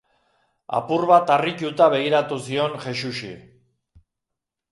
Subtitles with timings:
[0.77, 3.29] Apur bat harrituta begiratu nion Jexuxi.